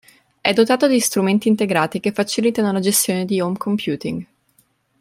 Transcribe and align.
È 0.41 0.51
dotato 0.51 0.87
di 0.87 0.99
strumenti 0.99 1.47
integrati 1.47 1.99
che 1.99 2.11
facilitano 2.11 2.71
la 2.71 2.79
gestione 2.79 3.23
di 3.23 3.39
home 3.39 3.57
computing. 3.57 4.25